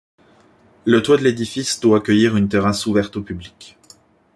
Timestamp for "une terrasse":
2.35-2.87